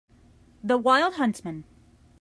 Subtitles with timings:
[0.63, 1.63] The wild huntsman